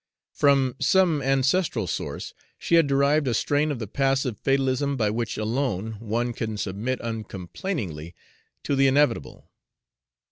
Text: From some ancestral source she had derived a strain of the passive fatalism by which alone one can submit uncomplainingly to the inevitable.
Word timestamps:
From 0.33 0.75
some 0.79 1.21
ancestral 1.21 1.85
source 1.85 2.33
she 2.57 2.73
had 2.73 2.87
derived 2.87 3.27
a 3.27 3.35
strain 3.35 3.71
of 3.71 3.77
the 3.77 3.85
passive 3.85 4.35
fatalism 4.39 4.97
by 4.97 5.11
which 5.11 5.37
alone 5.37 5.97
one 5.99 6.33
can 6.33 6.57
submit 6.57 6.99
uncomplainingly 7.03 8.15
to 8.63 8.75
the 8.75 8.87
inevitable. 8.87 9.51